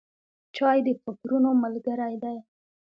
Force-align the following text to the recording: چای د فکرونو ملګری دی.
چای 0.55 0.79
د 0.85 0.87
فکرونو 1.03 1.49
ملګری 1.63 2.15
دی. 2.23 2.37